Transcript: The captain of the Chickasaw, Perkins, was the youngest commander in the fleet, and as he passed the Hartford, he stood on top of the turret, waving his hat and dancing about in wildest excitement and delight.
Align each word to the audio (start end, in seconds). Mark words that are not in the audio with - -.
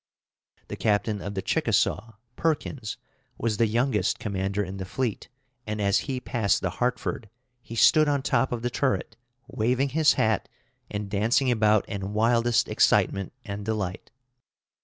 The 0.69 0.75
captain 0.75 1.21
of 1.21 1.35
the 1.35 1.43
Chickasaw, 1.43 2.13
Perkins, 2.35 2.97
was 3.37 3.57
the 3.57 3.67
youngest 3.67 4.17
commander 4.17 4.63
in 4.63 4.77
the 4.77 4.83
fleet, 4.85 5.29
and 5.67 5.79
as 5.79 5.99
he 6.09 6.19
passed 6.19 6.61
the 6.63 6.71
Hartford, 6.71 7.29
he 7.61 7.75
stood 7.75 8.07
on 8.07 8.23
top 8.23 8.51
of 8.51 8.63
the 8.63 8.71
turret, 8.71 9.15
waving 9.47 9.89
his 9.89 10.13
hat 10.13 10.49
and 10.89 11.07
dancing 11.07 11.51
about 11.51 11.87
in 11.87 12.13
wildest 12.13 12.67
excitement 12.67 13.31
and 13.45 13.63
delight. 13.63 14.09